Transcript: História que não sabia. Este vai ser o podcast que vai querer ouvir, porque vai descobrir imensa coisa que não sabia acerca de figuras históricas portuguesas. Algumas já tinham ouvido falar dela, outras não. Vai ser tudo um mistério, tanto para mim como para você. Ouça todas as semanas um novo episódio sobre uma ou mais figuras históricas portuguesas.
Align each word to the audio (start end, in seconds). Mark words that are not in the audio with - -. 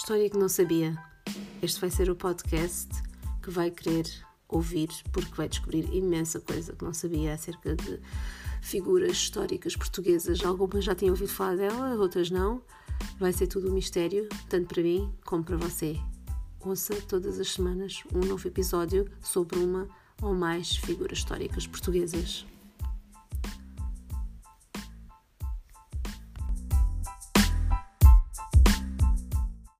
História 0.00 0.30
que 0.30 0.38
não 0.38 0.48
sabia. 0.48 0.96
Este 1.60 1.78
vai 1.78 1.90
ser 1.90 2.08
o 2.08 2.16
podcast 2.16 2.88
que 3.42 3.50
vai 3.50 3.70
querer 3.70 4.06
ouvir, 4.48 4.88
porque 5.12 5.34
vai 5.34 5.46
descobrir 5.46 5.94
imensa 5.94 6.40
coisa 6.40 6.72
que 6.72 6.82
não 6.82 6.94
sabia 6.94 7.34
acerca 7.34 7.76
de 7.76 8.00
figuras 8.62 9.12
históricas 9.12 9.76
portuguesas. 9.76 10.42
Algumas 10.42 10.86
já 10.86 10.94
tinham 10.94 11.12
ouvido 11.12 11.30
falar 11.30 11.56
dela, 11.56 11.94
outras 11.96 12.30
não. 12.30 12.62
Vai 13.18 13.34
ser 13.34 13.46
tudo 13.46 13.70
um 13.70 13.74
mistério, 13.74 14.26
tanto 14.48 14.68
para 14.68 14.82
mim 14.82 15.12
como 15.22 15.44
para 15.44 15.58
você. 15.58 16.00
Ouça 16.60 16.94
todas 17.02 17.38
as 17.38 17.52
semanas 17.52 18.02
um 18.12 18.20
novo 18.20 18.48
episódio 18.48 19.06
sobre 19.20 19.58
uma 19.58 19.86
ou 20.22 20.34
mais 20.34 20.76
figuras 20.76 21.18
históricas 21.18 21.66
portuguesas. 21.66 22.46